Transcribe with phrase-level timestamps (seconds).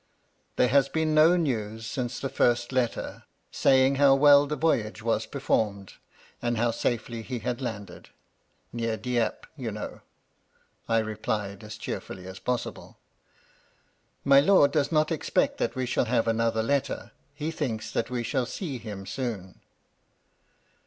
[0.39, 4.55] "* There has been no news since the first letter, say ing how well the
[4.55, 5.93] voyage was performed,
[6.41, 8.09] and how safely he had landed,—
[8.75, 10.01] ^near Dieppe, you know,'
[10.89, 12.97] I replied as cheerfully as possible.
[13.59, 18.09] * My lord does not expect that we shall have another letter; he thinks that
[18.09, 19.61] we shall see him soon.'